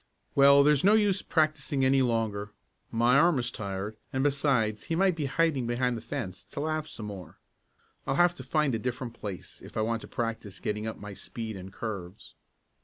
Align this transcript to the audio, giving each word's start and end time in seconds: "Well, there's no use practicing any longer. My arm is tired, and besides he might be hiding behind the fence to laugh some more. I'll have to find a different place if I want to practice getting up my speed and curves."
"Well, 0.33 0.63
there's 0.63 0.83
no 0.83 0.95
use 0.95 1.21
practicing 1.21 1.85
any 1.85 2.01
longer. 2.01 2.53
My 2.89 3.19
arm 3.19 3.37
is 3.37 3.51
tired, 3.51 3.97
and 4.11 4.23
besides 4.23 4.85
he 4.85 4.95
might 4.95 5.15
be 5.15 5.27
hiding 5.27 5.67
behind 5.67 5.95
the 5.95 6.01
fence 6.01 6.43
to 6.45 6.59
laugh 6.59 6.87
some 6.87 7.05
more. 7.05 7.37
I'll 8.07 8.15
have 8.15 8.33
to 8.37 8.43
find 8.43 8.73
a 8.73 8.79
different 8.79 9.13
place 9.13 9.61
if 9.63 9.77
I 9.77 9.81
want 9.81 10.01
to 10.01 10.07
practice 10.07 10.59
getting 10.59 10.87
up 10.87 10.97
my 10.97 11.13
speed 11.13 11.55
and 11.55 11.71
curves." 11.71 12.33